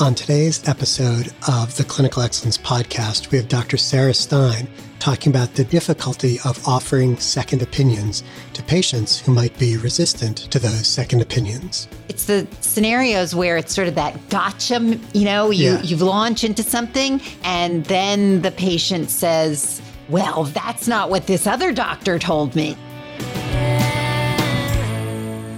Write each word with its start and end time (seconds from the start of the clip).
On 0.00 0.12
today's 0.14 0.66
episode 0.68 1.32
of 1.48 1.76
the 1.76 1.84
Clinical 1.84 2.20
Excellence 2.22 2.58
Podcast, 2.58 3.30
we 3.30 3.38
have 3.38 3.46
Dr. 3.48 3.76
Sarah 3.76 4.12
Stein 4.12 4.66
talking 4.98 5.30
about 5.30 5.54
the 5.54 5.62
difficulty 5.64 6.38
of 6.44 6.66
offering 6.66 7.16
second 7.18 7.62
opinions 7.62 8.24
to 8.54 8.62
patients 8.64 9.20
who 9.20 9.32
might 9.32 9.56
be 9.58 9.76
resistant 9.76 10.38
to 10.50 10.58
those 10.58 10.86
second 10.88 11.22
opinions. 11.22 11.86
It's 12.08 12.24
the 12.24 12.46
scenarios 12.60 13.34
where 13.36 13.56
it's 13.56 13.72
sort 13.72 13.86
of 13.86 13.94
that 13.94 14.28
gotcha, 14.30 14.80
you 15.12 15.24
know, 15.24 15.50
you, 15.50 15.74
Yeah. 15.74 15.82
you 15.82 15.96
launch 15.96 16.42
into 16.42 16.62
something 16.64 17.20
and 17.44 17.84
then 17.84 18.42
the 18.42 18.50
patient 18.50 19.10
says, 19.10 19.80
well, 20.08 20.44
that's 20.44 20.88
not 20.88 21.08
what 21.08 21.26
this 21.28 21.46
other 21.46 21.72
doctor 21.72 22.18
told 22.18 22.56
me. 22.56 22.76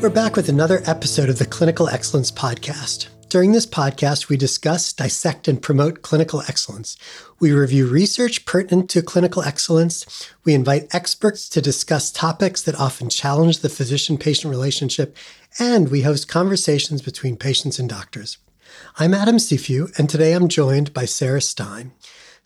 We're 0.02 0.10
back 0.10 0.36
with 0.36 0.50
another 0.50 0.82
episode 0.86 1.30
of 1.30 1.38
the 1.38 1.46
Clinical 1.46 1.88
Excellence 1.88 2.30
Podcast. 2.30 3.06
During 3.28 3.50
this 3.50 3.66
podcast, 3.66 4.28
we 4.28 4.36
discuss, 4.36 4.92
dissect, 4.92 5.48
and 5.48 5.60
promote 5.60 6.02
clinical 6.02 6.42
excellence. 6.42 6.96
We 7.40 7.50
review 7.50 7.88
research 7.88 8.46
pertinent 8.46 8.88
to 8.90 9.02
clinical 9.02 9.42
excellence. 9.42 10.30
We 10.44 10.54
invite 10.54 10.94
experts 10.94 11.48
to 11.48 11.60
discuss 11.60 12.12
topics 12.12 12.62
that 12.62 12.78
often 12.78 13.10
challenge 13.10 13.58
the 13.58 13.68
physician 13.68 14.16
patient 14.16 14.52
relationship, 14.52 15.16
and 15.58 15.90
we 15.90 16.02
host 16.02 16.28
conversations 16.28 17.02
between 17.02 17.36
patients 17.36 17.80
and 17.80 17.88
doctors. 17.88 18.38
I'm 18.96 19.12
Adam 19.12 19.38
Cifu, 19.38 19.96
and 19.98 20.08
today 20.08 20.32
I'm 20.32 20.46
joined 20.46 20.94
by 20.94 21.04
Sarah 21.04 21.40
Stein. 21.40 21.90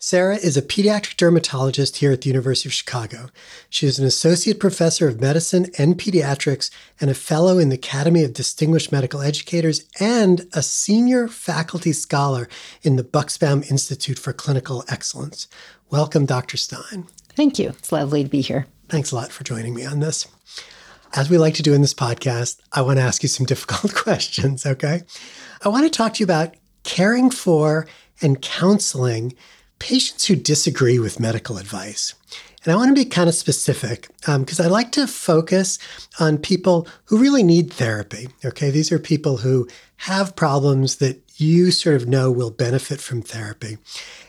Sarah 0.03 0.37
is 0.37 0.57
a 0.57 0.63
pediatric 0.63 1.15
dermatologist 1.15 1.97
here 1.97 2.11
at 2.11 2.21
the 2.21 2.27
University 2.27 2.67
of 2.67 2.73
Chicago. 2.73 3.29
She 3.69 3.85
is 3.85 3.99
an 3.99 4.05
associate 4.07 4.59
professor 4.59 5.07
of 5.07 5.21
medicine 5.21 5.67
and 5.77 5.95
pediatrics 5.95 6.71
and 6.99 7.11
a 7.11 7.13
fellow 7.13 7.59
in 7.59 7.69
the 7.69 7.75
Academy 7.75 8.23
of 8.23 8.33
Distinguished 8.33 8.91
Medical 8.91 9.21
Educators 9.21 9.85
and 9.99 10.47
a 10.53 10.63
senior 10.63 11.27
faculty 11.27 11.93
scholar 11.93 12.49
in 12.81 12.95
the 12.95 13.03
Bucksbaum 13.03 13.69
Institute 13.69 14.17
for 14.17 14.33
Clinical 14.33 14.83
Excellence. 14.89 15.47
Welcome, 15.91 16.25
Dr. 16.25 16.57
Stein. 16.57 17.05
Thank 17.35 17.59
you. 17.59 17.69
It's 17.69 17.91
lovely 17.91 18.23
to 18.23 18.29
be 18.29 18.41
here. 18.41 18.65
Thanks 18.89 19.11
a 19.11 19.15
lot 19.15 19.31
for 19.31 19.43
joining 19.43 19.75
me 19.75 19.85
on 19.85 19.99
this. 19.99 20.27
As 21.13 21.29
we 21.29 21.37
like 21.37 21.53
to 21.55 21.63
do 21.63 21.75
in 21.75 21.81
this 21.81 21.93
podcast, 21.93 22.59
I 22.73 22.81
want 22.81 22.97
to 22.97 23.03
ask 23.03 23.21
you 23.21 23.29
some 23.29 23.45
difficult 23.45 23.93
questions, 23.93 24.65
okay? 24.65 25.03
I 25.63 25.69
want 25.69 25.83
to 25.83 25.95
talk 25.95 26.15
to 26.15 26.21
you 26.21 26.25
about 26.25 26.55
caring 26.81 27.29
for 27.29 27.85
and 28.19 28.41
counseling 28.41 29.35
patients 29.81 30.27
who 30.27 30.35
disagree 30.35 30.99
with 30.99 31.19
medical 31.19 31.57
advice. 31.57 32.13
And 32.63 32.71
I 32.71 32.75
want 32.75 32.89
to 32.89 33.03
be 33.03 33.09
kind 33.09 33.27
of 33.27 33.33
specific 33.33 34.07
um, 34.27 34.43
because 34.43 34.59
I 34.59 34.67
like 34.67 34.91
to 34.91 35.07
focus 35.07 35.79
on 36.19 36.37
people 36.37 36.87
who 37.05 37.17
really 37.17 37.41
need 37.41 37.73
therapy. 37.73 38.29
Okay. 38.45 38.69
These 38.69 38.91
are 38.91 38.99
people 38.99 39.37
who 39.37 39.67
have 39.97 40.35
problems 40.35 40.97
that 40.97 41.19
you 41.37 41.71
sort 41.71 41.95
of 41.95 42.07
know 42.07 42.31
will 42.31 42.51
benefit 42.51 43.01
from 43.01 43.23
therapy. 43.23 43.79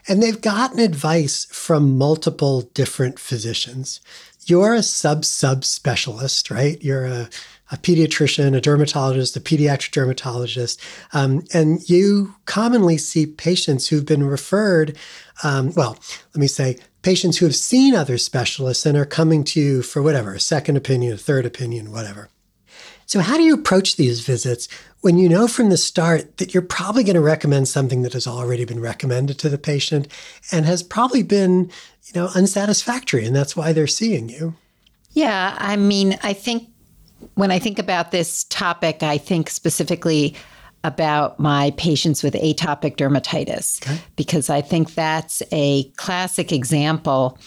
And 0.08 0.22
they've 0.22 0.40
gotten 0.40 0.78
advice 0.78 1.44
from 1.50 1.98
multiple 1.98 2.62
different 2.72 3.18
physicians. 3.18 4.00
You're 4.46 4.74
a 4.74 4.82
sub 4.82 5.24
sub 5.24 5.64
specialist, 5.64 6.50
right? 6.50 6.82
You're 6.82 7.06
a, 7.06 7.28
a 7.70 7.76
pediatrician, 7.76 8.56
a 8.56 8.60
dermatologist, 8.60 9.36
a 9.36 9.40
pediatric 9.40 9.92
dermatologist, 9.92 10.80
um, 11.12 11.42
and 11.54 11.88
you 11.88 12.34
commonly 12.46 12.98
see 12.98 13.26
patients 13.26 13.88
who've 13.88 14.06
been 14.06 14.24
referred. 14.24 14.96
Um, 15.42 15.72
well, 15.74 15.98
let 16.34 16.40
me 16.40 16.46
say 16.46 16.78
patients 17.02 17.38
who 17.38 17.46
have 17.46 17.56
seen 17.56 17.94
other 17.94 18.18
specialists 18.18 18.86
and 18.86 18.96
are 18.96 19.06
coming 19.06 19.44
to 19.44 19.60
you 19.60 19.82
for 19.82 20.02
whatever, 20.02 20.34
a 20.34 20.40
second 20.40 20.76
opinion, 20.76 21.14
a 21.14 21.18
third 21.18 21.46
opinion, 21.46 21.90
whatever. 21.90 22.28
So, 23.06 23.20
how 23.20 23.36
do 23.36 23.42
you 23.42 23.54
approach 23.54 23.96
these 23.96 24.20
visits 24.20 24.68
when 25.00 25.18
you 25.18 25.28
know 25.28 25.48
from 25.48 25.68
the 25.68 25.76
start 25.76 26.36
that 26.38 26.54
you're 26.54 26.62
probably 26.62 27.04
going 27.04 27.14
to 27.14 27.20
recommend 27.20 27.68
something 27.68 28.02
that 28.02 28.12
has 28.12 28.26
already 28.26 28.64
been 28.64 28.80
recommended 28.80 29.38
to 29.40 29.48
the 29.48 29.58
patient 29.58 30.08
and 30.50 30.64
has 30.64 30.82
probably 30.82 31.22
been, 31.22 31.70
you 32.04 32.12
know, 32.14 32.30
unsatisfactory, 32.34 33.26
and 33.26 33.34
that's 33.34 33.56
why 33.56 33.72
they're 33.72 33.86
seeing 33.86 34.28
you? 34.28 34.54
Yeah. 35.10 35.56
I 35.58 35.76
mean, 35.76 36.18
I 36.22 36.32
think 36.32 36.68
when 37.34 37.50
I 37.50 37.58
think 37.58 37.78
about 37.78 38.10
this 38.10 38.44
topic, 38.44 39.02
I 39.02 39.18
think 39.18 39.50
specifically 39.50 40.34
about 40.84 41.38
my 41.38 41.72
patients 41.76 42.22
with 42.22 42.34
atopic 42.34 42.96
dermatitis 42.96 44.00
because 44.16 44.50
I 44.50 44.60
think 44.60 44.94
that's 44.94 45.42
a 45.52 45.84
classic 45.92 46.50
example. 46.50 47.38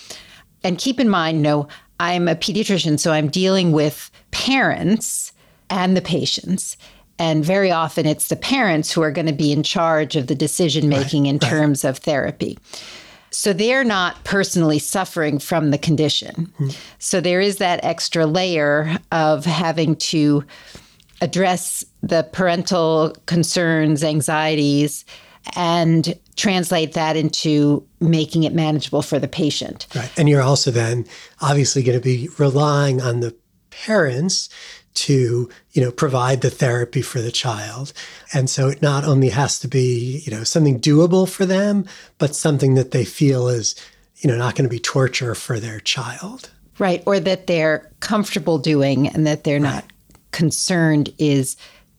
And 0.64 0.78
keep 0.78 1.00
in 1.00 1.10
mind, 1.10 1.42
no, 1.42 1.68
I'm 2.00 2.28
a 2.28 2.36
pediatrician, 2.36 3.00
so 3.00 3.12
I'm 3.12 3.30
dealing 3.30 3.72
with 3.72 4.10
parents 4.32 5.34
and 5.70 5.96
the 5.96 6.02
patients. 6.02 6.78
And 7.18 7.46
very 7.46 7.72
often 7.72 8.06
it's 8.06 8.28
the 8.28 8.36
parents 8.36 8.92
who 8.92 9.02
are 9.02 9.12
going 9.12 9.28
to 9.28 9.34
be 9.34 9.52
in 9.52 9.64
charge 9.64 10.16
of 10.16 10.28
the 10.28 10.36
decision 10.36 10.90
making 10.90 11.28
in 11.28 11.40
terms 11.40 11.86
of 11.86 12.00
therapy. 12.00 12.58
So 13.32 13.52
they're 13.54 13.84
not 13.84 14.24
personally 14.24 14.80
suffering 14.80 15.40
from 15.40 15.72
the 15.72 15.78
condition. 15.78 16.52
Mm-hmm. 16.60 16.70
So 17.00 17.22
there 17.22 17.42
is 17.42 17.58
that 17.58 17.84
extra 17.84 18.26
layer 18.26 18.98
of 19.12 19.46
having 19.46 19.96
to 19.98 20.44
address 21.22 21.84
the 22.02 22.24
parental 22.32 23.16
concerns, 23.26 24.04
anxieties, 24.04 25.06
and 25.56 26.18
translate 26.36 26.94
that 26.94 27.16
into 27.16 27.86
making 28.00 28.44
it 28.44 28.54
manageable 28.54 29.02
for 29.02 29.20
the 29.20 29.28
patient. 29.28 29.88
Right. 29.96 30.12
And 30.18 30.28
you're 30.28 30.42
also 30.42 30.72
then 30.72 31.06
obviously 31.42 31.84
going 31.84 31.98
to 31.98 32.04
be 32.04 32.30
relying 32.38 33.02
on 33.02 33.20
the 33.20 33.36
parents 33.70 34.50
to, 34.96 35.50
you 35.72 35.82
know, 35.82 35.92
provide 35.92 36.42
the 36.42 36.50
therapy 36.50 37.02
for 37.02 37.22
the 37.22 37.32
child. 37.32 37.94
And 38.34 38.50
so 38.50 38.70
it 38.70 38.82
not 38.82 39.04
only 39.04 39.30
has 39.30 39.60
to 39.60 39.68
be, 39.68 40.22
you 40.26 40.32
know, 40.32 40.44
something 40.44 40.80
doable 40.80 41.30
for 41.30 41.46
them, 41.46 41.86
but 42.18 42.36
something 42.36 42.76
that 42.76 42.92
they 42.92 43.06
feel 43.06 43.48
is, 43.48 43.76
you 44.18 44.30
know, 44.30 44.38
not 44.38 44.56
going 44.56 44.64
to 44.64 44.74
be 44.74 44.80
torture 44.80 45.36
for 45.36 45.60
their 45.60 45.80
child. 45.80 46.50
Right. 46.80 47.04
Or 47.06 47.20
that 47.20 47.48
they're 47.48 47.92
comfortable 48.00 48.58
doing 48.58 49.08
and 49.08 49.26
that 49.28 49.44
they're 49.44 49.60
not 49.60 49.86
concerned 50.32 51.14
is 51.18 51.56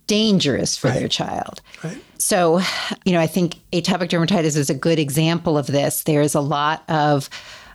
dangerous 0.06 0.76
for 0.76 0.90
their 0.90 1.08
child. 1.08 1.60
Right. 1.82 2.02
So, 2.18 2.60
you 3.04 3.12
know, 3.12 3.20
I 3.20 3.26
think 3.26 3.56
atopic 3.72 4.08
dermatitis 4.08 4.56
is 4.56 4.70
a 4.70 4.74
good 4.74 4.98
example 4.98 5.58
of 5.58 5.66
this. 5.66 6.02
There's 6.04 6.34
a 6.34 6.40
lot 6.40 6.84
of 6.88 7.28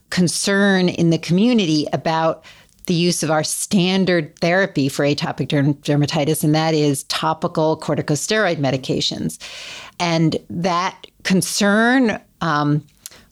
concern 0.10 0.90
in 0.90 1.10
the 1.10 1.18
community 1.18 1.88
about 1.94 2.46
the 2.92 2.98
use 2.98 3.24
of 3.24 3.32
our 3.32 3.42
standard 3.42 4.38
therapy 4.40 4.90
for 4.90 5.06
atopic 5.06 5.48
derm- 5.48 5.76
dermatitis, 5.76 6.44
and 6.44 6.54
that 6.54 6.74
is 6.74 7.04
topical 7.04 7.80
corticosteroid 7.80 8.58
medications. 8.58 9.38
And 9.98 10.36
that 10.50 11.08
concern, 11.24 12.20
um, 12.42 12.84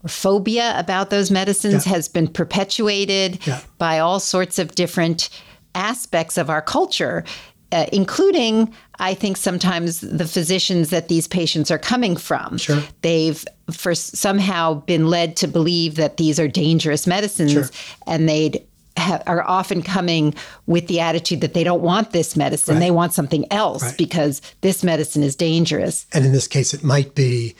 or 0.02 0.08
phobia 0.08 0.80
about 0.80 1.10
those 1.10 1.30
medicines 1.30 1.84
has 1.84 2.08
been 2.08 2.30
perpetuated 2.30 3.46
Yeah. 3.46 3.60
by 3.78 4.00
all 4.00 4.22
sorts 4.22 4.60
of 4.60 4.76
different 4.76 5.28
aspects 5.76 6.38
of 6.38 6.50
our 6.50 6.62
culture, 6.62 7.26
uh, 7.74 7.86
including, 7.92 8.74
I 8.98 9.14
think, 9.14 9.36
sometimes 9.36 10.00
the 10.00 10.26
physicians 10.26 10.90
that 10.90 11.10
these 11.10 11.28
patients 11.28 11.70
are 11.70 11.78
coming 11.78 12.16
from. 12.16 12.58
Sure. 12.60 12.82
They've 13.02 13.44
for 13.72 13.94
somehow 13.94 14.76
been 14.86 15.08
led 15.10 15.36
to 15.36 15.48
believe 15.48 15.96
that 15.96 16.16
these 16.16 16.40
are 16.40 16.48
dangerous 16.48 17.06
medicines, 17.06 17.52
Sure. 17.52 17.70
and 18.08 18.28
they'd 18.30 18.62
ha- 19.00 19.22
are 19.26 19.44
often 19.48 19.82
coming 19.82 20.34
with 20.68 20.88
the 20.88 21.00
attitude 21.00 21.42
that 21.42 21.54
they 21.54 21.64
don't 21.64 21.82
want 21.82 22.12
this 22.12 22.36
medicine; 22.36 22.76
Right. 22.76 22.80
they 22.82 22.92
want 22.92 23.14
something 23.14 23.46
else 23.52 23.84
Right. 23.84 23.98
because 23.98 24.42
this 24.62 24.84
medicine 24.84 25.24
is 25.24 25.36
dangerous. 25.36 26.06
And 26.14 26.26
in 26.26 26.32
this 26.32 26.48
case, 26.48 26.74
it 26.74 26.84
might 26.84 27.16
be 27.16 27.56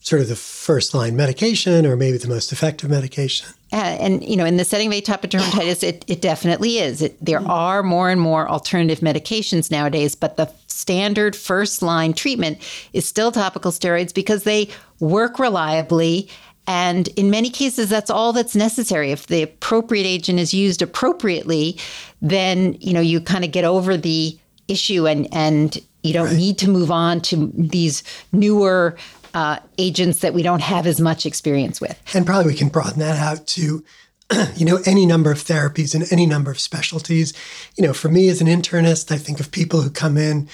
sort 0.00 0.20
of 0.20 0.28
the 0.28 0.36
first 0.36 0.92
line 0.92 1.16
medication 1.16 1.86
or 1.86 1.96
maybe 1.96 2.18
the 2.18 2.28
most 2.28 2.52
effective 2.52 2.90
medication. 2.90 3.46
Uh, 3.72 3.76
and 3.76 4.22
you 4.22 4.36
know, 4.36 4.44
in 4.44 4.58
the 4.58 4.64
setting 4.64 4.88
of 4.88 4.92
atopic 4.92 5.30
dermatitis, 5.30 5.82
it, 5.82 6.04
it 6.06 6.20
definitely 6.20 6.78
is. 6.78 7.00
It, 7.00 7.16
there 7.24 7.40
are 7.48 7.82
more 7.82 8.10
and 8.10 8.20
more 8.20 8.46
alternative 8.48 9.00
medications 9.00 9.70
nowadays, 9.70 10.14
but 10.14 10.36
the 10.36 10.48
standard 10.66 11.34
first 11.34 11.80
line 11.82 12.12
treatment 12.12 12.58
is 12.92 13.06
still 13.06 13.32
topical 13.32 13.72
steroids 13.72 14.12
because 14.12 14.42
they 14.44 14.68
work 15.00 15.38
reliably. 15.38 16.28
And 16.66 17.08
in 17.08 17.30
many 17.30 17.50
cases, 17.50 17.90
that's 17.90 18.10
all 18.10 18.32
that's 18.32 18.56
necessary. 18.56 19.10
If 19.10 19.26
the 19.26 19.42
appropriate 19.42 20.06
agent 20.06 20.38
is 20.38 20.54
used 20.54 20.80
appropriately, 20.80 21.78
then 22.22 22.74
you 22.80 22.94
know 22.94 23.00
you 23.00 23.20
kind 23.20 23.44
of 23.44 23.52
get 23.52 23.64
over 23.64 23.96
the 23.96 24.38
issue, 24.68 25.06
and 25.06 25.28
and 25.32 25.78
you 26.02 26.12
don't 26.12 26.36
need 26.36 26.58
to 26.58 26.70
move 26.70 26.90
on 26.90 27.20
to 27.22 27.50
these 27.54 28.02
newer 28.32 28.96
uh, 29.34 29.58
agents 29.78 30.20
that 30.20 30.32
we 30.32 30.42
don't 30.42 30.62
have 30.62 30.86
as 30.86 31.00
much 31.00 31.26
experience 31.26 31.80
with. 31.80 32.00
And 32.14 32.24
probably 32.24 32.52
we 32.52 32.58
can 32.58 32.68
broaden 32.68 33.00
that 33.00 33.18
out 33.18 33.46
to, 33.48 33.84
you 34.56 34.64
know, 34.64 34.78
any 34.86 35.04
number 35.04 35.32
of 35.32 35.38
therapies 35.38 35.94
and 35.94 36.10
any 36.12 36.24
number 36.24 36.50
of 36.50 36.60
specialties. 36.60 37.34
You 37.76 37.86
know, 37.86 37.92
for 37.92 38.08
me 38.08 38.28
as 38.28 38.40
an 38.40 38.46
internist, 38.46 39.10
I 39.10 39.18
think 39.18 39.40
of 39.40 39.50
people 39.50 39.82
who 39.82 39.90
come 39.90 40.16
in, 40.16 40.48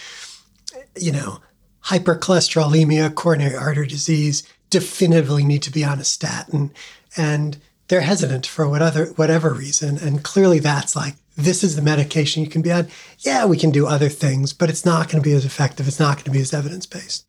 you 0.96 1.12
know, 1.12 1.40
hypercholesterolemia, 1.84 3.14
coronary 3.14 3.56
artery 3.56 3.86
disease, 3.86 4.42
definitively 4.70 5.44
need 5.44 5.62
to 5.62 5.70
be 5.70 5.84
on 5.84 5.98
a 5.98 6.04
statin. 6.04 6.72
And 7.16 7.58
they're 7.88 8.00
hesitant 8.00 8.46
for 8.46 8.68
whatever, 8.68 9.06
whatever 9.16 9.52
reason. 9.52 9.98
And 9.98 10.22
clearly 10.22 10.60
that's 10.60 10.94
like, 10.94 11.16
this 11.36 11.64
is 11.64 11.76
the 11.76 11.82
medication 11.82 12.42
you 12.42 12.48
can 12.48 12.62
be 12.62 12.72
on. 12.72 12.88
Yeah, 13.18 13.46
we 13.46 13.56
can 13.56 13.70
do 13.70 13.86
other 13.86 14.08
things, 14.08 14.52
but 14.52 14.70
it's 14.70 14.84
not 14.84 15.08
going 15.08 15.22
to 15.22 15.28
be 15.28 15.34
as 15.34 15.44
effective. 15.44 15.88
It's 15.88 16.00
not 16.00 16.16
going 16.16 16.24
to 16.24 16.30
be 16.30 16.40
as 16.40 16.54
evidence 16.54 16.86
based. 16.86 17.26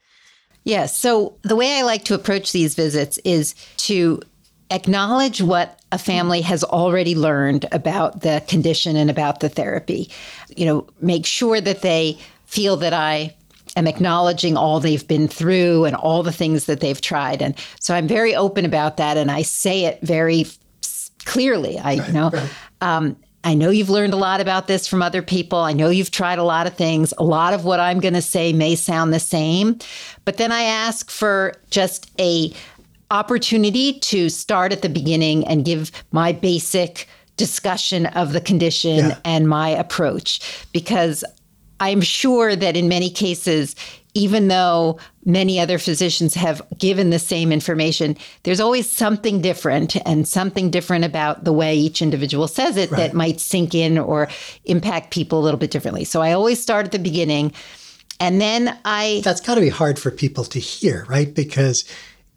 Yes. 0.64 0.96
So 0.96 1.38
the 1.42 1.56
way 1.56 1.80
I 1.80 1.82
like 1.82 2.06
to 2.06 2.14
approach 2.14 2.52
these 2.52 2.76
visits 2.76 3.18
is 3.20 3.56
to 3.78 4.22
acknowledge 4.70 5.42
what 5.42 5.80
a 5.92 5.98
family 5.98 6.42
has 6.42 6.64
already 6.64 7.16
learned 7.16 7.66
about 7.72 8.22
the 8.22 8.44
condition 8.48 8.96
and 8.96 9.10
about 9.10 9.40
the 9.40 9.50
therapy. 9.50 10.10
You 10.56 10.66
know, 10.66 10.88
make 11.02 11.26
sure 11.26 11.60
that 11.60 11.82
they 11.82 12.18
feel 12.46 12.78
that 12.78 12.94
I 12.94 13.36
am 13.76 13.88
acknowledging 13.88 14.58
all 14.58 14.80
they've 14.80 15.08
been 15.08 15.28
through 15.28 15.86
and 15.86 15.96
all 15.96 16.24
the 16.24 16.32
things 16.32 16.66
that 16.66 16.80
they've 16.80 17.02
tried. 17.02 17.42
And 17.42 17.56
so 17.80 17.94
I'm 17.96 18.08
very 18.08 18.36
open 18.36 18.66
about 18.66 18.98
that 18.98 19.18
and 19.18 19.32
I 19.32 19.42
say 19.42 19.86
it 19.86 20.00
very 20.02 20.46
clearly. 21.26 21.78
I 21.80 21.98
right, 21.98 22.08
you 22.08 22.14
know 22.14 22.30
right. 22.30 22.50
um, 22.82 23.18
I 23.44 23.56
know 23.56 23.70
you've 23.72 23.90
learned 23.90 24.14
a 24.14 24.18
lot 24.18 24.40
about 24.40 24.68
this 24.68 24.88
from 24.88 25.02
other 25.02 25.22
people. 25.22 25.60
I 25.60 25.74
know 25.74 25.90
you've 25.90 26.12
tried 26.12 26.38
a 26.38 26.44
lot 26.44 26.68
of 26.68 26.76
things. 26.76 27.14
A 27.18 27.24
lot 27.24 27.54
of 27.54 27.66
what 27.66 27.80
I'm 27.80 28.00
going 28.00 28.14
to 28.14 28.22
say 28.22 28.54
may 28.54 28.76
sound 28.76 29.14
the 29.14 29.20
same, 29.20 29.80
but 30.26 30.38
then 30.38 30.52
I 30.52 30.62
ask 30.62 31.10
for 31.10 31.54
just 31.72 32.12
a 32.20 32.54
opportunity 33.10 34.00
to 34.00 34.30
start 34.30 34.72
at 34.72 34.82
the 34.82 34.90
beginning 34.90 35.46
and 35.48 35.66
give 35.66 35.92
my 36.12 36.32
basic 36.32 37.08
discussion 37.36 38.06
of 38.08 38.34
the 38.34 38.42
condition 38.42 38.98
yeah. 38.98 39.18
and 39.26 39.50
my 39.50 39.70
approach 39.70 40.66
because 40.72 41.24
I'm 41.82 42.00
sure 42.00 42.56
that 42.56 42.78
in 42.78 42.88
many 42.88 43.10
cases 43.10 43.76
even 44.14 44.50
though 44.50 45.00
many 45.26 45.60
other 45.60 45.78
physicians 45.78 46.34
have 46.34 46.62
given 46.78 47.12
the 47.12 47.20
same 47.20 47.52
information, 47.52 48.18
there's 48.44 48.60
always 48.60 48.90
something 48.90 49.42
different 49.42 49.96
and 50.06 50.28
something 50.28 50.70
different 50.70 51.06
about 51.06 51.44
the 51.44 51.54
way 51.54 51.76
each 51.76 52.02
individual 52.02 52.48
says 52.48 52.76
it 52.78 52.92
right. 52.92 52.98
that 52.98 53.14
might 53.14 53.40
sink 53.40 53.74
in 53.74 53.98
or 53.98 54.28
impact 54.66 55.12
people 55.12 55.40
a 55.40 55.44
little 55.44 55.60
bit 55.60 55.72
differently. 55.72 56.04
So 56.04 56.22
I 56.22 56.34
always 56.34 56.62
start 56.62 56.86
at 56.86 56.92
the 56.92 57.00
beginning. 57.00 57.54
And 58.20 58.40
then 58.42 58.78
I. 58.86 59.22
That's 59.24 59.42
got 59.42 59.56
to 59.56 59.62
be 59.62 59.70
hard 59.70 59.98
for 59.98 60.12
people 60.12 60.44
to 60.46 60.60
hear, 60.60 61.06
right? 61.08 61.34
Because 61.34 61.86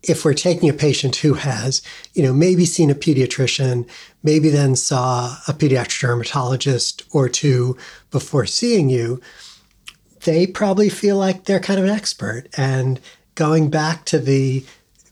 if 0.02 0.24
we're 0.24 0.34
taking 0.34 0.68
a 0.68 0.74
patient 0.74 1.16
who 1.16 1.34
has, 1.34 1.82
you 2.14 2.22
know, 2.22 2.32
maybe 2.32 2.64
seen 2.64 2.90
a 2.90 2.94
pediatrician, 2.94 3.88
maybe 4.24 4.48
then 4.48 4.74
saw 4.74 5.36
a 5.46 5.52
pediatric 5.52 6.00
dermatologist 6.00 7.04
or 7.12 7.28
two 7.28 7.76
before 8.10 8.46
seeing 8.46 8.90
you, 8.90 9.20
they 10.24 10.46
probably 10.46 10.88
feel 10.88 11.18
like 11.18 11.44
they're 11.44 11.60
kind 11.60 11.78
of 11.78 11.84
an 11.84 11.90
expert. 11.90 12.48
And 12.56 12.98
going 13.34 13.70
back 13.70 14.06
to 14.06 14.18
the 14.18 14.64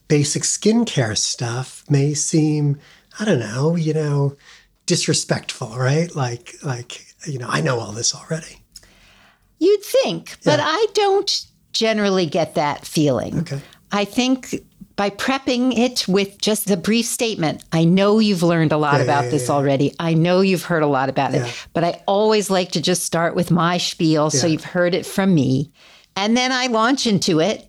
basic 0.09 0.43
skincare 0.43 1.17
stuff 1.17 1.85
may 1.88 2.14
seem, 2.14 2.81
I 3.20 3.25
don't 3.25 3.38
know, 3.38 3.76
you 3.76 3.93
know, 3.93 4.37
disrespectful, 4.87 5.76
right? 5.76 6.15
Like, 6.17 6.55
like, 6.62 7.06
you 7.26 7.38
know, 7.38 7.49
I 7.49 7.61
know 7.61 7.79
all 7.79 7.93
this 7.93 8.15
already. 8.15 8.62
You'd 9.58 9.85
think, 9.85 10.38
but 10.44 10.58
yeah. 10.58 10.67
I 10.67 10.87
don't 10.94 11.47
generally 11.73 12.26
get 12.26 12.55
that 12.55 12.87
feeling. 12.87 13.41
Okay. 13.41 13.61
I 13.93 14.05
think 14.05 14.55
by 14.97 15.11
prepping 15.11 15.77
it 15.77 16.06
with 16.06 16.41
just 16.41 16.67
the 16.67 16.77
brief 16.77 17.06
statement, 17.06 17.65
I 17.73 17.85
know 17.85 18.19
you've 18.19 18.43
learned 18.43 18.73
a 18.73 18.77
lot 18.77 18.97
yeah, 18.97 19.05
about 19.05 19.25
yeah, 19.25 19.31
this 19.31 19.49
yeah. 19.49 19.55
already. 19.55 19.94
I 19.99 20.15
know 20.15 20.41
you've 20.41 20.65
heard 20.65 20.83
a 20.83 20.87
lot 20.87 21.09
about 21.09 21.35
it, 21.35 21.67
but 21.73 21.85
I 21.85 22.03
always 22.06 22.50
like 22.50 22.73
to 22.73 22.81
just 22.81 23.05
start 23.05 23.35
with 23.35 23.50
my 23.50 23.79
spiel 23.79 24.31
so 24.31 24.47
you've 24.47 24.65
heard 24.65 24.94
it 24.94 25.06
from 25.06 25.35
me. 25.35 25.73
And 26.17 26.37
then 26.37 26.53
I 26.53 26.67
launch 26.67 27.06
into 27.06 27.41
it. 27.41 27.69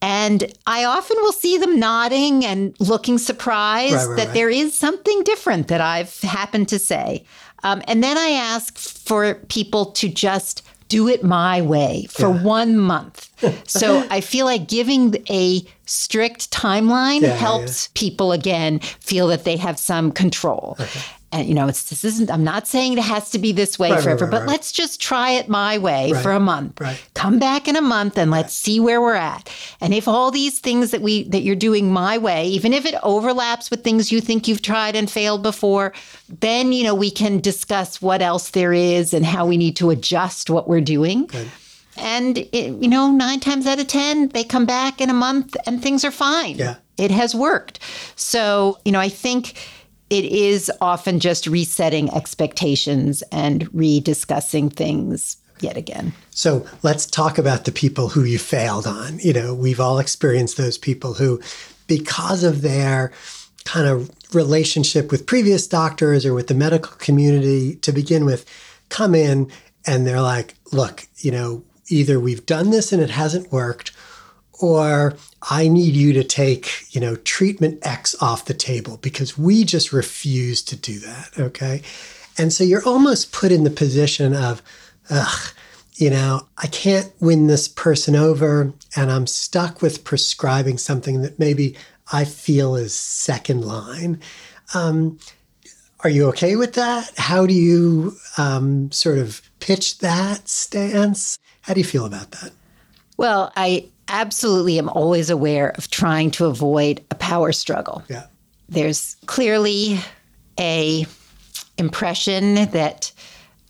And 0.00 0.52
I 0.66 0.84
often 0.84 1.16
will 1.20 1.32
see 1.32 1.58
them 1.58 1.78
nodding 1.78 2.44
and 2.44 2.74
looking 2.80 3.18
surprised 3.18 3.94
right, 3.94 4.06
right, 4.06 4.16
that 4.16 4.26
right. 4.26 4.34
there 4.34 4.50
is 4.50 4.76
something 4.76 5.22
different 5.22 5.68
that 5.68 5.80
I've 5.80 6.20
happened 6.22 6.68
to 6.70 6.78
say. 6.80 7.24
Um, 7.62 7.82
and 7.86 8.02
then 8.02 8.18
I 8.18 8.30
ask 8.30 8.76
for 8.76 9.34
people 9.48 9.92
to 9.92 10.08
just 10.08 10.62
do 10.92 11.08
it 11.08 11.24
my 11.24 11.62
way 11.62 12.06
for 12.10 12.28
yeah. 12.28 12.42
one 12.42 12.76
month. 12.76 13.30
so 13.66 14.06
I 14.10 14.20
feel 14.20 14.44
like 14.44 14.68
giving 14.68 15.16
a 15.30 15.62
strict 15.86 16.50
timeline 16.50 17.22
yeah, 17.22 17.34
helps 17.34 17.86
yeah. 17.86 18.00
people 18.00 18.32
again 18.32 18.78
feel 18.78 19.28
that 19.28 19.44
they 19.44 19.56
have 19.56 19.78
some 19.78 20.12
control. 20.12 20.76
Okay 20.78 21.00
and 21.32 21.48
you 21.48 21.54
know 21.54 21.66
it's 21.66 21.88
this 21.88 22.04
isn't 22.04 22.30
i'm 22.30 22.44
not 22.44 22.68
saying 22.68 22.92
it 22.92 22.98
has 23.00 23.30
to 23.30 23.38
be 23.38 23.52
this 23.52 23.78
way 23.78 23.90
right, 23.90 24.02
forever 24.02 24.26
right, 24.26 24.32
right, 24.32 24.40
but 24.40 24.48
let's 24.48 24.70
just 24.70 25.00
try 25.00 25.30
it 25.30 25.48
my 25.48 25.78
way 25.78 26.12
for 26.22 26.30
a 26.30 26.40
month. 26.40 26.80
Right. 26.80 27.02
come 27.14 27.38
back 27.38 27.66
in 27.66 27.76
a 27.76 27.80
month 27.80 28.18
and 28.18 28.30
let's 28.30 28.54
see 28.54 28.78
where 28.78 29.00
we're 29.00 29.14
at. 29.14 29.50
And 29.80 29.94
if 29.94 30.06
all 30.06 30.30
these 30.30 30.60
things 30.60 30.90
that 30.90 31.00
we 31.00 31.24
that 31.24 31.42
you're 31.42 31.56
doing 31.56 31.92
my 31.92 32.18
way 32.18 32.46
even 32.48 32.72
if 32.72 32.84
it 32.84 32.94
overlaps 33.02 33.70
with 33.70 33.82
things 33.82 34.12
you 34.12 34.20
think 34.20 34.46
you've 34.46 34.62
tried 34.62 34.94
and 34.94 35.10
failed 35.10 35.42
before 35.42 35.92
then 36.28 36.72
you 36.72 36.84
know 36.84 36.94
we 36.94 37.10
can 37.10 37.40
discuss 37.40 38.00
what 38.00 38.22
else 38.22 38.50
there 38.50 38.72
is 38.72 39.14
and 39.14 39.24
how 39.24 39.46
we 39.46 39.56
need 39.56 39.76
to 39.76 39.90
adjust 39.90 40.50
what 40.50 40.68
we're 40.68 40.80
doing. 40.80 41.28
And 41.96 42.38
it, 42.38 42.82
you 42.82 42.88
know 42.88 43.10
nine 43.10 43.40
times 43.40 43.66
out 43.66 43.80
of 43.80 43.86
ten 43.86 44.28
they 44.28 44.44
come 44.44 44.66
back 44.66 45.00
in 45.00 45.10
a 45.10 45.14
month 45.14 45.56
and 45.66 45.82
things 45.82 46.04
are 46.04 46.10
fine. 46.10 46.56
Yeah. 46.56 46.76
It 46.98 47.10
has 47.10 47.34
worked. 47.34 47.80
So 48.16 48.78
you 48.84 48.92
know 48.92 49.00
i 49.00 49.08
think 49.08 49.54
it 50.12 50.26
is 50.26 50.70
often 50.82 51.20
just 51.20 51.46
resetting 51.46 52.12
expectations 52.12 53.22
and 53.32 53.64
rediscussing 53.70 54.70
things 54.70 55.38
yet 55.60 55.78
again. 55.78 56.12
So 56.32 56.66
let's 56.82 57.06
talk 57.06 57.38
about 57.38 57.64
the 57.64 57.72
people 57.72 58.10
who 58.10 58.22
you 58.22 58.38
failed 58.38 58.86
on. 58.86 59.20
You 59.20 59.32
know, 59.32 59.54
we've 59.54 59.80
all 59.80 59.98
experienced 59.98 60.58
those 60.58 60.76
people 60.76 61.14
who, 61.14 61.40
because 61.86 62.44
of 62.44 62.60
their 62.60 63.10
kind 63.64 63.88
of 63.88 64.10
relationship 64.34 65.10
with 65.10 65.24
previous 65.24 65.66
doctors 65.66 66.26
or 66.26 66.34
with 66.34 66.48
the 66.48 66.54
medical 66.54 66.94
community 66.98 67.76
to 67.76 67.90
begin 67.90 68.26
with, 68.26 68.44
come 68.90 69.14
in 69.14 69.50
and 69.86 70.06
they're 70.06 70.20
like, 70.20 70.56
look, 70.72 71.08
you 71.20 71.30
know, 71.30 71.64
either 71.88 72.20
we've 72.20 72.44
done 72.44 72.68
this 72.68 72.92
and 72.92 73.00
it 73.00 73.10
hasn't 73.10 73.50
worked, 73.50 73.91
or 74.62 75.14
I 75.50 75.66
need 75.66 75.94
you 75.94 76.12
to 76.12 76.22
take, 76.22 76.86
you 76.94 77.00
know, 77.00 77.16
treatment 77.16 77.80
X 77.82 78.14
off 78.22 78.44
the 78.44 78.54
table 78.54 78.96
because 78.98 79.36
we 79.36 79.64
just 79.64 79.92
refuse 79.92 80.62
to 80.62 80.76
do 80.76 81.00
that. 81.00 81.30
Okay. 81.36 81.82
And 82.38 82.52
so 82.52 82.62
you're 82.62 82.84
almost 82.86 83.32
put 83.32 83.50
in 83.50 83.64
the 83.64 83.70
position 83.70 84.34
of, 84.34 84.62
ugh, 85.10 85.52
you 85.96 86.10
know, 86.10 86.46
I 86.58 86.68
can't 86.68 87.12
win 87.20 87.48
this 87.48 87.66
person 87.66 88.14
over 88.14 88.72
and 88.96 89.10
I'm 89.10 89.26
stuck 89.26 89.82
with 89.82 90.04
prescribing 90.04 90.78
something 90.78 91.22
that 91.22 91.40
maybe 91.40 91.76
I 92.12 92.24
feel 92.24 92.76
is 92.76 92.94
second 92.94 93.64
line. 93.64 94.20
Um, 94.74 95.18
are 96.04 96.10
you 96.10 96.28
okay 96.28 96.54
with 96.54 96.74
that? 96.74 97.12
How 97.16 97.46
do 97.46 97.54
you 97.54 98.16
um, 98.38 98.92
sort 98.92 99.18
of 99.18 99.42
pitch 99.58 99.98
that 99.98 100.48
stance? 100.48 101.38
How 101.62 101.74
do 101.74 101.80
you 101.80 101.84
feel 101.84 102.06
about 102.06 102.30
that? 102.30 102.52
Well, 103.16 103.52
I 103.56 103.88
absolutely 104.12 104.78
am 104.78 104.88
always 104.88 105.30
aware 105.30 105.70
of 105.70 105.90
trying 105.90 106.30
to 106.32 106.46
avoid 106.46 107.04
a 107.10 107.14
power 107.16 107.50
struggle. 107.50 108.04
Yeah. 108.08 108.26
There's 108.68 109.16
clearly 109.26 109.98
a 110.60 111.06
impression 111.78 112.54
that 112.70 113.10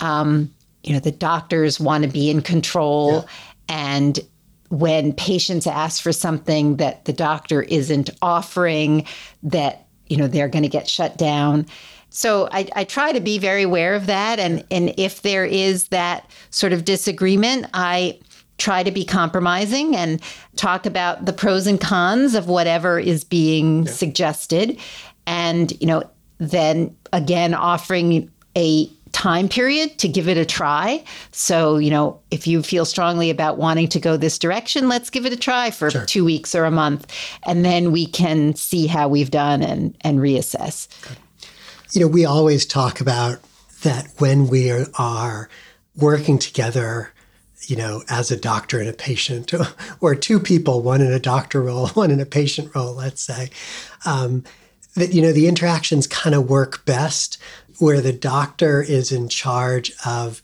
um, 0.01 0.53
you 0.83 0.93
know 0.93 0.99
the 0.99 1.13
doctors 1.13 1.79
want 1.81 2.05
to 2.05 2.11
be 2.11 2.29
in 2.29 2.43
control 2.43 3.13
yeah. 3.13 3.25
and 3.69 4.21
when 4.69 5.13
patients 5.13 5.67
ask 5.67 6.03
for 6.03 6.13
something 6.13 6.77
that 6.77 7.05
the 7.05 7.13
doctor 7.13 7.63
isn't 7.63 8.11
offering 8.21 9.07
that 9.43 9.87
you 10.09 10.17
know 10.17 10.27
they're 10.27 10.49
going 10.49 10.65
to 10.65 10.69
get 10.69 10.89
shut 10.89 11.17
down 11.17 11.67
so 12.11 12.49
I, 12.53 12.69
I, 12.77 12.85
try 12.85 13.13
to 13.13 13.21
be 13.21 13.39
very 13.39 13.63
aware 13.63 13.95
of 13.95 14.07
that 14.07 14.41
and 14.41 14.65
and 14.71 14.93
if 14.99 15.23
there 15.23 15.45
is 15.45 15.89
that 15.89 16.29
sort 16.51 16.73
of 16.73 16.85
disagreement 16.85 17.67
i 17.73 18.19
try 18.59 18.83
to 18.83 18.91
be 18.91 19.05
compromising 19.05 19.97
and 19.97 20.21
talk 20.57 20.87
about 20.87 21.25
the 21.25 21.33
pros 21.33 21.67
and 21.67 21.81
cons 21.81 22.35
of 22.35 22.49
whatever 22.49 22.99
is 22.99 23.25
being 23.25 23.85
yeah. 23.85 23.93
suggested. 23.93 24.79
And 25.27 25.73
you 25.81 25.87
know 25.87 26.03
then 26.39 26.97
again 27.13 27.55
offering 27.55 28.31
a 28.57 28.89
time 29.13 29.49
period 29.49 29.99
to 29.99 30.09
give 30.09 30.27
it 30.29 30.37
a 30.37 30.45
try. 30.45 31.05
So 31.33 31.77
you 31.77 31.91
know 31.91 32.21
if 32.31 32.47
you 32.47 32.63
feel 32.63 32.85
strongly 32.85 33.31
about 33.31 33.59
wanting 33.59 33.89
to 33.89 34.01
go 34.01 34.17
this 34.17 34.39
direction 34.39 34.89
let's 34.89 35.11
give 35.11 35.27
it 35.27 35.33
a 35.33 35.37
try 35.37 35.71
for 35.71 35.91
sure. 35.91 36.07
2 36.07 36.25
weeks 36.25 36.55
or 36.55 36.65
a 36.65 36.71
month. 36.71 37.07
And 37.45 37.65
then 37.65 37.93
we 37.93 38.07
can 38.07 38.55
see 38.55 38.87
how 38.87 39.09
we've 39.09 39.31
done 39.31 39.63
and 39.63 39.97
and 40.03 40.19
reassess. 40.19 40.89
You 41.93 42.03
know 42.03 42.09
we 42.09 42.25
always 42.25 42.65
talk 42.67 43.01
about 43.01 43.39
that 43.83 44.09
when 44.19 44.49
we 44.49 44.71
are 44.95 45.49
working 45.97 46.39
together 46.39 47.13
you 47.67 47.77
know, 47.77 48.03
as 48.09 48.31
a 48.31 48.37
doctor 48.37 48.81
and 48.81 48.89
a 48.89 48.93
patient, 48.93 49.53
or 50.01 50.15
two 50.15 50.41
people, 50.41 50.83
one 50.83 51.01
in 51.01 51.13
a 51.13 51.21
doctor 51.21 51.63
role, 51.63 51.89
one 51.95 52.11
in 52.11 52.21
a 52.21 52.27
patient 52.27 52.75
role, 52.75 52.95
let's 52.95 53.23
say, 53.23 53.51
um, 54.05 54.45
that, 54.95 55.13
you 55.13 55.23
know, 55.23 55.33
the 55.33 55.49
interactions 55.49 56.07
kind 56.07 56.35
of 56.35 56.51
work 56.51 56.85
best 56.85 57.39
where 57.79 58.01
the 58.01 58.13
doctor 58.13 58.83
is 58.83 59.11
in 59.11 59.29
charge 59.29 59.93
of, 60.05 60.43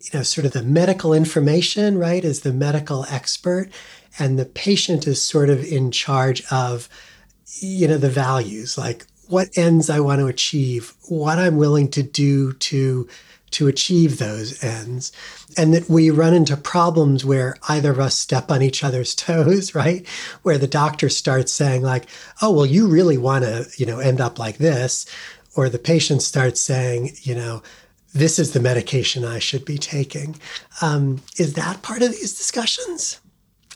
you 0.00 0.18
know, 0.18 0.22
sort 0.22 0.46
of 0.46 0.52
the 0.52 0.62
medical 0.62 1.12
information, 1.12 1.98
right, 1.98 2.24
as 2.24 2.40
the 2.40 2.52
medical 2.52 3.04
expert, 3.10 3.70
and 4.18 4.38
the 4.38 4.46
patient 4.46 5.06
is 5.06 5.20
sort 5.20 5.50
of 5.50 5.64
in 5.64 5.90
charge 5.90 6.42
of, 6.50 6.88
you 7.60 7.88
know, 7.88 7.98
the 7.98 8.08
values, 8.08 8.78
like 8.78 9.06
what 9.28 9.48
ends 9.56 9.90
I 9.90 10.00
want 10.00 10.20
to 10.20 10.26
achieve, 10.26 10.94
what 11.08 11.38
I'm 11.38 11.56
willing 11.56 11.90
to 11.92 12.02
do 12.02 12.52
to 12.52 13.08
to 13.52 13.68
achieve 13.68 14.18
those 14.18 14.62
ends 14.62 15.12
and 15.56 15.74
that 15.74 15.88
we 15.88 16.10
run 16.10 16.34
into 16.34 16.56
problems 16.56 17.24
where 17.24 17.56
either 17.68 17.90
of 17.90 17.98
us 17.98 18.18
step 18.18 18.50
on 18.50 18.62
each 18.62 18.84
other's 18.84 19.14
toes 19.26 19.74
right? 19.74 20.06
Where 20.42 20.58
the 20.58 20.66
doctor 20.66 21.08
starts 21.08 21.52
saying 21.52 21.82
like 21.82 22.06
oh 22.42 22.52
well 22.52 22.66
you 22.66 22.88
really 22.88 23.18
want 23.18 23.44
to 23.44 23.66
you 23.76 23.86
know 23.86 23.98
end 23.98 24.20
up 24.20 24.38
like 24.38 24.58
this 24.58 25.06
or 25.56 25.68
the 25.68 25.78
patient 25.78 26.22
starts 26.22 26.60
saying 26.60 27.10
you 27.22 27.34
know 27.34 27.62
this 28.12 28.38
is 28.38 28.52
the 28.52 28.60
medication 28.60 29.24
i 29.24 29.38
should 29.38 29.64
be 29.64 29.78
taking. 29.78 30.36
Um, 30.82 31.22
is 31.36 31.54
that 31.54 31.82
part 31.82 32.02
of 32.02 32.10
these 32.10 32.36
discussions? 32.36 33.20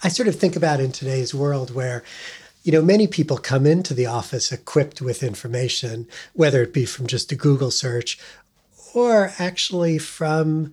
I 0.02 0.09
sort 0.09 0.28
of 0.28 0.37
think 0.37 0.57
about 0.57 0.81
in 0.81 0.93
today's 0.93 1.33
world 1.33 1.73
where 1.73 2.02
you 2.64 2.73
know, 2.73 2.83
many 2.83 3.07
people 3.07 3.37
come 3.37 3.66
into 3.66 3.93
the 3.93 4.07
office 4.07 4.50
equipped 4.50 5.02
with 5.02 5.23
information, 5.23 6.09
whether 6.33 6.62
it 6.62 6.73
be 6.73 6.87
from 6.87 7.07
just 7.07 7.31
a 7.31 7.37
Google 7.37 7.71
search 7.71 8.19
or 8.95 9.33
actually 9.39 9.99
from, 9.99 10.73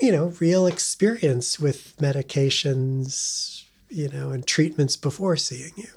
you 0.00 0.12
know, 0.12 0.32
real 0.40 0.66
experience 0.66 1.60
with 1.60 1.96
medications, 1.98 3.64
you 3.88 4.08
know, 4.08 4.30
and 4.30 4.46
treatments 4.46 4.96
before 4.96 5.36
seeing 5.36 5.72
you. 5.76 5.88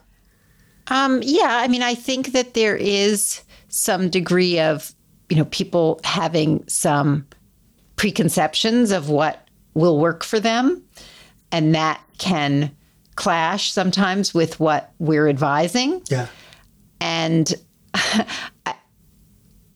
Um, 0.88 1.22
yeah, 1.24 1.60
I 1.62 1.68
mean, 1.68 1.84
I 1.84 1.94
think 1.96 2.32
that 2.32 2.56
there 2.56 2.76
is 2.76 3.42
some 3.70 4.10
degree 4.10 4.60
of, 4.60 4.94
you 5.30 5.38
know, 5.38 5.46
people 5.46 6.02
having 6.04 6.68
some 6.68 7.28
preconceptions 7.96 8.92
of 8.92 9.10
what 9.10 9.48
will 9.76 10.00
work 10.00 10.24
for 10.24 10.40
them, 10.40 10.84
and 11.52 11.76
that 11.76 12.02
can 12.18 12.76
clash 13.16 13.72
sometimes 13.72 14.34
with 14.34 14.60
what 14.60 14.92
we're 14.98 15.28
advising. 15.28 16.02
Yeah. 16.10 16.28
And 17.00 17.54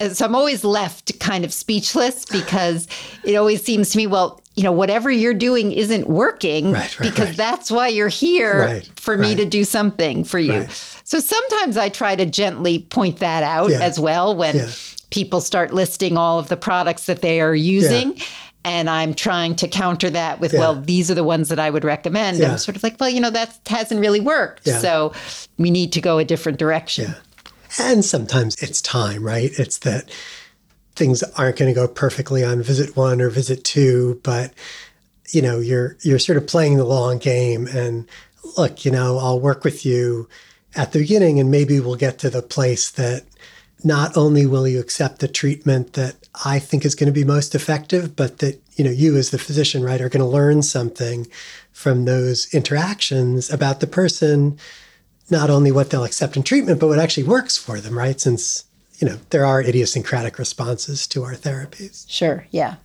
Uh, 0.03 0.13
so 0.13 0.25
I'm 0.25 0.35
always 0.35 0.63
left 0.63 1.19
kind 1.19 1.45
of 1.45 1.53
speechless 1.53 2.25
because 2.25 2.87
it 3.23 3.35
always 3.35 3.63
seems 3.63 3.91
to 3.91 3.97
me, 3.97 4.07
well, 4.07 4.41
you 4.55 4.63
know, 4.63 4.71
whatever 4.71 5.09
you're 5.09 5.33
doing 5.33 5.71
isn't 5.71 6.07
working 6.07 6.71
right, 6.71 6.99
right, 6.99 7.09
because 7.09 7.29
right. 7.29 7.37
that's 7.37 7.71
why 7.71 7.87
you're 7.87 8.07
here 8.07 8.81
for 8.97 9.17
me 9.17 9.33
to 9.35 9.45
do 9.45 9.63
something 9.63 10.23
for 10.23 10.37
you. 10.37 10.67
So 11.03 11.19
sometimes 11.19 11.75
I 11.75 11.89
try 11.89 12.15
to 12.15 12.25
gently 12.25 12.79
point 12.79 13.17
that 13.19 13.41
out 13.41 13.71
yeah. 13.71 13.79
as 13.79 13.99
well 13.99 14.35
when 14.35 14.57
yeah. 14.57 14.69
people 15.09 15.41
start 15.41 15.73
listing 15.73 16.17
all 16.17 16.37
of 16.37 16.49
the 16.49 16.57
products 16.57 17.07
that 17.07 17.21
they 17.21 17.41
are 17.41 17.55
using. 17.55 18.17
Yeah 18.17 18.23
and 18.65 18.89
I'm 18.89 19.13
trying 19.13 19.55
to 19.57 19.67
counter 19.67 20.09
that 20.09 20.39
with, 20.39 20.53
well, 20.53 20.79
these 20.79 21.11
are 21.11 21.15
the 21.15 21.23
ones 21.23 21.49
that 21.49 21.59
I 21.59 21.69
would 21.69 21.83
recommend. 21.83 22.41
I'm 22.41 22.57
sort 22.57 22.77
of 22.77 22.83
like, 22.83 22.95
well, 22.99 23.09
you 23.09 23.19
know, 23.19 23.29
that 23.29 23.59
hasn't 23.67 23.99
really 23.99 24.21
worked. 24.21 24.65
So 24.65 25.11
we 25.57 25.69
need 25.69 25.91
to 25.93 26.01
go 26.01 26.17
a 26.17 26.23
different 26.23 26.59
direction. 26.59 27.13
And 27.79 28.03
sometimes 28.05 28.61
it's 28.61 28.81
time, 28.81 29.23
right? 29.23 29.51
It's 29.57 29.79
that 29.79 30.09
things 30.95 31.23
aren't 31.23 31.57
going 31.57 31.73
to 31.73 31.79
go 31.79 31.87
perfectly 31.87 32.43
on 32.43 32.61
visit 32.61 32.95
one 32.95 33.21
or 33.21 33.29
visit 33.29 33.63
two, 33.63 34.19
but 34.23 34.53
you 35.31 35.41
know, 35.41 35.59
you're 35.59 35.97
you're 36.01 36.19
sort 36.19 36.37
of 36.37 36.47
playing 36.47 36.77
the 36.77 36.85
long 36.85 37.17
game 37.17 37.67
and 37.67 38.07
look, 38.57 38.85
you 38.85 38.91
know, 38.91 39.17
I'll 39.17 39.39
work 39.39 39.63
with 39.63 39.85
you 39.85 40.27
at 40.75 40.91
the 40.91 40.99
beginning 40.99 41.39
and 41.39 41.49
maybe 41.49 41.79
we'll 41.79 41.95
get 41.95 42.19
to 42.19 42.29
the 42.29 42.41
place 42.41 42.91
that 42.91 43.23
not 43.83 44.15
only 44.15 44.45
will 44.45 44.67
you 44.67 44.79
accept 44.79 45.19
the 45.19 45.27
treatment 45.27 45.93
that 45.93 46.15
I 46.45 46.59
think 46.59 46.85
is 46.85 46.95
going 46.95 47.07
to 47.07 47.19
be 47.19 47.25
most 47.25 47.53
effective, 47.53 48.15
but 48.15 48.39
that 48.39 48.61
you 48.75 48.83
know 48.83 48.91
you 48.91 49.17
as 49.17 49.31
the 49.31 49.37
physician, 49.37 49.83
right, 49.83 50.01
are 50.01 50.09
going 50.09 50.23
to 50.23 50.29
learn 50.29 50.61
something 50.61 51.27
from 51.71 52.05
those 52.05 52.53
interactions 52.53 53.49
about 53.51 53.79
the 53.79 53.87
person, 53.87 54.57
not 55.29 55.49
only 55.49 55.71
what 55.71 55.89
they'll 55.89 56.03
accept 56.03 56.37
in 56.37 56.43
treatment, 56.43 56.79
but 56.79 56.87
what 56.87 56.99
actually 56.99 57.23
works 57.23 57.57
for 57.57 57.79
them, 57.79 57.97
right? 57.97 58.19
Since 58.19 58.65
you 58.99 59.07
know 59.07 59.17
there 59.29 59.45
are 59.45 59.61
idiosyncratic 59.61 60.37
responses 60.37 61.07
to 61.07 61.23
our 61.23 61.33
therapies. 61.33 62.05
Sure. 62.09 62.45
Yeah. 62.51 62.75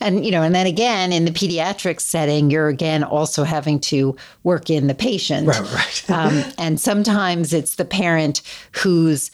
And 0.00 0.24
you 0.24 0.30
know, 0.30 0.42
and 0.42 0.54
then 0.54 0.66
again 0.66 1.12
in 1.12 1.24
the 1.24 1.30
pediatric 1.30 2.00
setting, 2.00 2.50
you're 2.50 2.68
again 2.68 3.02
also 3.02 3.44
having 3.44 3.80
to 3.80 4.16
work 4.42 4.68
in 4.68 4.86
the 4.86 4.94
patient, 4.94 5.48
right? 5.48 5.60
Right. 5.72 6.10
um, 6.10 6.44
and 6.58 6.80
sometimes 6.80 7.52
it's 7.52 7.76
the 7.76 7.84
parent 7.84 8.42
who's 8.72 9.30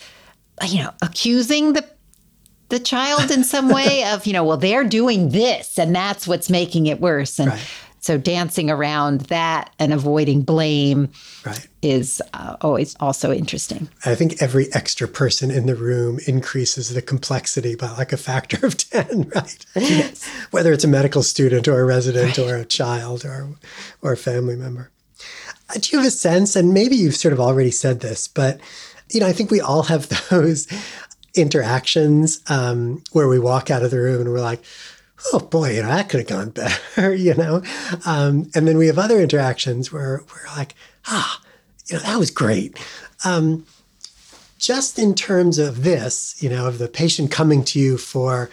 you 0.66 0.82
know, 0.82 0.92
accusing 1.02 1.72
the 1.74 1.88
the 2.68 2.78
child 2.78 3.30
in 3.30 3.44
some 3.44 3.70
way 3.70 4.04
of, 4.04 4.26
you 4.26 4.32
know, 4.34 4.44
well, 4.44 4.58
they're 4.58 4.84
doing 4.84 5.30
this 5.30 5.78
and 5.78 5.94
that's 5.96 6.28
what's 6.28 6.50
making 6.50 6.86
it 6.86 7.00
worse. 7.00 7.38
And 7.38 7.50
right. 7.50 7.70
So 8.00 8.18
dancing 8.18 8.70
around 8.70 9.22
that 9.22 9.72
and 9.78 9.92
avoiding 9.92 10.42
blame 10.42 11.10
right. 11.44 11.66
is 11.82 12.22
uh, 12.32 12.56
always 12.60 12.96
also 13.00 13.32
interesting. 13.32 13.88
I 14.04 14.14
think 14.14 14.40
every 14.40 14.72
extra 14.72 15.08
person 15.08 15.50
in 15.50 15.66
the 15.66 15.74
room 15.74 16.18
increases 16.26 16.92
the 16.94 17.02
complexity 17.02 17.74
by 17.74 17.90
like 17.92 18.12
a 18.12 18.16
factor 18.16 18.64
of 18.64 18.76
10, 18.90 19.30
right? 19.34 19.66
Yes. 19.76 20.28
Whether 20.50 20.72
it's 20.72 20.84
a 20.84 20.88
medical 20.88 21.22
student 21.22 21.68
or 21.68 21.80
a 21.80 21.84
resident 21.84 22.38
right. 22.38 22.46
or 22.46 22.56
a 22.56 22.64
child 22.64 23.24
or, 23.24 23.48
or 24.02 24.12
a 24.12 24.16
family 24.16 24.56
member. 24.56 24.90
Uh, 25.70 25.74
do 25.80 25.90
you 25.92 25.98
have 25.98 26.06
a 26.06 26.10
sense, 26.10 26.56
and 26.56 26.72
maybe 26.72 26.96
you've 26.96 27.16
sort 27.16 27.32
of 27.32 27.40
already 27.40 27.70
said 27.70 28.00
this, 28.00 28.26
but 28.26 28.60
you 29.10 29.20
know, 29.20 29.26
I 29.26 29.32
think 29.32 29.50
we 29.50 29.60
all 29.60 29.84
have 29.84 30.08
those 30.30 30.66
interactions 31.34 32.40
um, 32.48 33.02
where 33.12 33.28
we 33.28 33.38
walk 33.38 33.70
out 33.70 33.82
of 33.82 33.90
the 33.90 33.98
room 33.98 34.22
and 34.22 34.32
we're 34.32 34.40
like, 34.40 34.62
oh 35.32 35.40
boy, 35.40 35.74
you 35.74 35.82
know, 35.82 35.88
that 35.88 36.08
could 36.08 36.20
have 36.20 36.28
gone 36.28 36.50
better, 36.50 37.14
you 37.14 37.34
know? 37.34 37.62
Um, 38.06 38.50
and 38.54 38.66
then 38.66 38.78
we 38.78 38.86
have 38.86 38.98
other 38.98 39.20
interactions 39.20 39.92
where 39.92 40.22
we're 40.28 40.56
like, 40.56 40.74
ah, 41.06 41.40
you 41.86 41.96
know, 41.96 42.02
that 42.02 42.18
was 42.18 42.30
great. 42.30 42.78
Um, 43.24 43.66
just 44.58 44.98
in 44.98 45.14
terms 45.14 45.58
of 45.58 45.84
this, 45.84 46.40
you 46.42 46.48
know, 46.48 46.66
of 46.66 46.78
the 46.78 46.88
patient 46.88 47.30
coming 47.30 47.64
to 47.64 47.78
you 47.78 47.96
for 47.96 48.50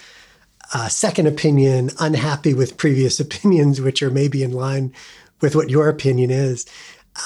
a 0.74 0.89
second 0.89 1.27
opinion, 1.27 1.91
unhappy 2.00 2.53
with 2.53 2.77
previous 2.77 3.19
opinions, 3.19 3.81
which 3.81 4.01
are 4.01 4.12
maybe 4.12 4.43
in 4.43 4.51
line 4.51 4.93
with 5.41 5.55
what 5.55 5.69
your 5.69 5.89
opinion 5.89 6.31
is. 6.31 6.65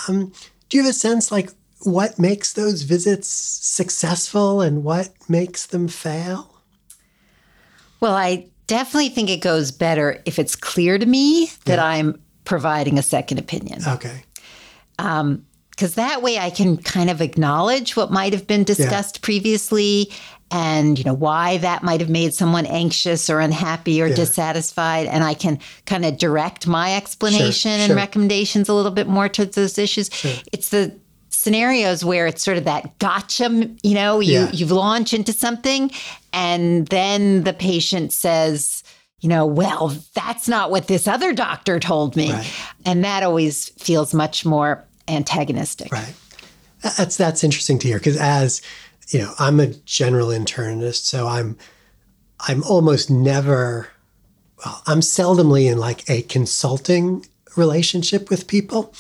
Um, 0.07 0.31
do 0.67 0.77
you 0.77 0.83
have 0.83 0.89
a 0.89 0.93
sense 0.93 1.31
like 1.31 1.51
what 1.81 2.19
makes 2.19 2.53
those 2.53 2.83
visits 2.83 3.27
successful 3.27 4.61
and 4.61 4.83
what 4.83 5.09
makes 5.29 5.65
them 5.65 5.87
fail? 5.87 6.61
Well, 7.99 8.13
I 8.15 8.47
definitely 8.69 9.09
think 9.09 9.29
it 9.29 9.41
goes 9.41 9.71
better 9.71 10.21
if 10.25 10.39
it's 10.39 10.55
clear 10.55 10.97
to 10.97 11.05
me 11.05 11.49
that 11.65 11.79
yeah. 11.79 11.85
I'm 11.85 12.21
providing 12.45 12.97
a 12.97 13.03
second 13.03 13.39
opinion. 13.39 13.81
Okay. 13.85 14.23
Um, 14.97 15.45
because 15.71 15.95
that 15.95 16.21
way 16.21 16.37
I 16.37 16.49
can 16.49 16.75
kind 16.75 17.09
of 17.09 17.21
acknowledge 17.21 17.95
what 17.95 18.11
might 18.11 18.33
have 18.33 18.45
been 18.45 18.65
discussed 18.65 19.17
yeah. 19.17 19.25
previously 19.25 20.11
and 20.51 20.97
you 20.97 21.05
know 21.05 21.13
why 21.13 21.57
that 21.57 21.83
might 21.83 22.01
have 22.01 22.09
made 22.09 22.33
someone 22.33 22.65
anxious 22.65 23.29
or 23.29 23.39
unhappy 23.39 24.01
or 24.01 24.07
yeah. 24.07 24.15
dissatisfied 24.15 25.05
and 25.05 25.23
i 25.23 25.35
can 25.35 25.59
kind 25.85 26.03
of 26.03 26.17
direct 26.17 26.65
my 26.65 26.95
explanation 26.95 27.69
sure, 27.69 27.79
and 27.79 27.87
sure. 27.89 27.95
recommendations 27.95 28.67
a 28.67 28.73
little 28.73 28.91
bit 28.91 29.07
more 29.07 29.29
towards 29.29 29.55
those 29.55 29.77
issues 29.77 30.09
sure. 30.11 30.33
it's 30.51 30.69
the 30.69 30.99
scenarios 31.39 32.03
where 32.03 32.27
it's 32.27 32.43
sort 32.43 32.57
of 32.57 32.65
that 32.65 32.99
gotcha, 32.99 33.69
you 33.81 33.93
know, 33.93 34.19
you, 34.19 34.33
yeah. 34.33 34.51
you 34.51 34.65
launch 34.65 35.13
into 35.13 35.31
something 35.31 35.89
and 36.33 36.87
then 36.87 37.43
the 37.43 37.53
patient 37.53 38.11
says, 38.11 38.83
you 39.21 39.29
know, 39.29 39.45
well, 39.45 39.95
that's 40.15 40.49
not 40.49 40.69
what 40.69 40.87
this 40.87 41.07
other 41.07 41.31
doctor 41.31 41.79
told 41.79 42.17
me. 42.17 42.33
Right. 42.33 42.53
And 42.85 43.05
that 43.05 43.23
always 43.23 43.69
feels 43.81 44.13
much 44.13 44.45
more 44.45 44.83
antagonistic. 45.07 45.93
Right. 45.93 46.13
That's 46.81 47.15
that's 47.15 47.41
interesting 47.41 47.79
to 47.79 47.87
hear 47.87 47.99
because 47.99 48.17
as 48.17 48.61
you 49.07 49.19
know, 49.19 49.33
I'm 49.39 49.61
a 49.61 49.67
general 49.67 50.27
internist, 50.27 51.05
so 51.05 51.25
I'm 51.25 51.57
I'm 52.41 52.63
almost 52.63 53.09
never 53.09 53.87
well, 54.63 54.81
I'm 54.87 54.99
seldomly 54.99 55.71
in 55.71 55.77
like 55.77 56.09
a 56.09 56.21
consulting 56.23 57.25
relationship 57.55 58.29
with 58.29 58.47
people. 58.47 58.93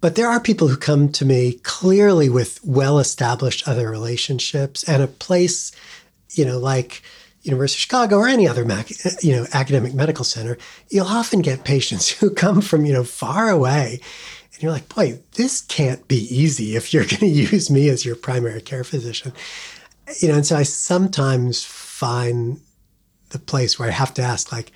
But 0.00 0.16
there 0.16 0.28
are 0.28 0.40
people 0.40 0.68
who 0.68 0.76
come 0.76 1.10
to 1.12 1.24
me 1.24 1.54
clearly 1.62 2.28
with 2.28 2.60
well 2.64 2.98
established 2.98 3.66
other 3.66 3.90
relationships 3.90 4.84
and 4.84 5.02
a 5.02 5.06
place, 5.06 5.72
you 6.30 6.44
know, 6.44 6.58
like 6.58 7.02
University 7.42 7.78
of 7.78 7.82
Chicago 7.82 8.16
or 8.16 8.28
any 8.28 8.48
other, 8.48 8.66
you 9.20 9.32
know, 9.32 9.46
academic 9.52 9.94
medical 9.94 10.24
center. 10.24 10.58
You'll 10.90 11.06
often 11.06 11.40
get 11.40 11.64
patients 11.64 12.08
who 12.18 12.30
come 12.30 12.60
from, 12.60 12.84
you 12.84 12.92
know, 12.92 13.04
far 13.04 13.48
away. 13.48 14.00
And 14.52 14.62
you're 14.62 14.72
like, 14.72 14.88
boy, 14.94 15.18
this 15.32 15.60
can't 15.62 16.06
be 16.06 16.18
easy 16.34 16.76
if 16.76 16.92
you're 16.92 17.04
going 17.06 17.20
to 17.20 17.26
use 17.26 17.70
me 17.70 17.88
as 17.88 18.04
your 18.04 18.16
primary 18.16 18.60
care 18.60 18.84
physician. 18.84 19.32
You 20.20 20.28
know, 20.28 20.34
and 20.34 20.46
so 20.46 20.56
I 20.56 20.64
sometimes 20.64 21.64
find 21.64 22.60
the 23.30 23.38
place 23.38 23.78
where 23.78 23.88
I 23.88 23.92
have 23.92 24.14
to 24.14 24.22
ask, 24.22 24.52
like, 24.52 24.70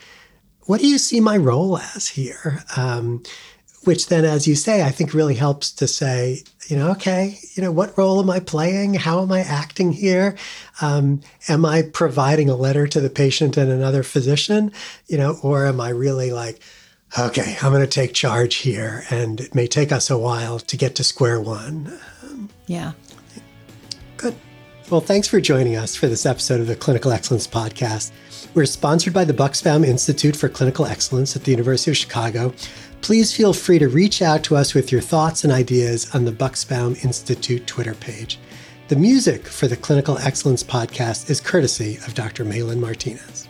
what 0.68 0.82
do 0.82 0.87
you 0.87 0.98
see 0.98 1.18
my 1.18 1.38
role 1.38 1.78
as 1.78 2.08
here? 2.08 2.62
Um, 2.76 3.22
which 3.84 4.08
then, 4.08 4.26
as 4.26 4.46
you 4.46 4.54
say, 4.54 4.82
I 4.82 4.90
think 4.90 5.14
really 5.14 5.34
helps 5.34 5.72
to 5.72 5.88
say, 5.88 6.42
you 6.66 6.76
know, 6.76 6.90
okay, 6.90 7.38
you 7.54 7.62
know, 7.62 7.72
what 7.72 7.96
role 7.96 8.20
am 8.20 8.28
I 8.28 8.40
playing? 8.40 8.92
How 8.92 9.22
am 9.22 9.32
I 9.32 9.40
acting 9.40 9.92
here? 9.92 10.37
Um, 10.82 11.22
am 11.48 11.64
I 11.64 11.82
providing 11.82 12.50
a 12.50 12.54
letter 12.54 12.87
to 12.87 13.00
the 13.00 13.08
patient 13.08 13.56
and 13.56 13.70
another 13.70 14.02
physician, 14.02 14.70
you 15.06 15.16
know, 15.16 15.38
or 15.42 15.64
am 15.64 15.80
I 15.80 15.88
really 15.88 16.32
like, 16.32 16.60
okay, 17.18 17.56
I'm 17.62 17.72
going 17.72 17.80
to 17.80 17.87
take 17.87 18.12
charge 18.12 18.56
here, 18.56 19.04
and 19.08 19.40
it 19.40 19.54
may 19.54 19.68
take 19.68 19.90
us 19.90 20.10
a 20.10 20.18
while 20.18 20.58
to 20.58 20.76
get 20.76 20.96
to 20.96 21.04
square 21.04 21.40
one. 21.40 21.98
Um, 22.22 22.50
yeah. 22.66 22.92
Well, 24.90 25.02
thanks 25.02 25.28
for 25.28 25.38
joining 25.38 25.76
us 25.76 25.95
for 25.95 26.07
this 26.07 26.25
episode 26.25 26.61
of 26.61 26.66
the 26.66 26.75
Clinical 26.75 27.12
Excellence 27.12 27.47
Podcast. 27.47 28.11
We're 28.54 28.64
sponsored 28.64 29.12
by 29.12 29.26
the 29.26 29.35
Bucksbaum 29.35 29.85
Institute 29.87 30.35
for 30.35 30.49
Clinical 30.49 30.87
Excellence 30.87 31.37
at 31.37 31.45
the 31.45 31.50
University 31.50 31.90
of 31.90 31.97
Chicago. 31.99 32.54
Please 33.02 33.37
feel 33.37 33.52
free 33.52 33.78
to 33.80 33.88
reach 33.88 34.23
out 34.23 34.42
to 34.45 34.57
us 34.57 34.73
with 34.73 34.90
your 34.90 35.02
thoughts 35.02 35.45
and 35.45 35.52
ideas 35.52 36.14
on 36.14 36.25
the 36.25 36.33
Bucksbaum 36.33 37.04
Institute 37.04 37.66
Twitter 37.66 37.95
page. 37.97 38.38
The 38.88 38.97
music 38.97 39.47
for 39.47 39.68
the 39.68 39.76
Clinical 39.76 40.16
Excellence 40.18 40.62
Podcast 40.62 41.28
is 41.28 41.38
courtesy 41.38 41.97
of 42.07 42.14
Dr. 42.14 42.47
Malin 42.47 42.80
Martinez. 42.80 43.48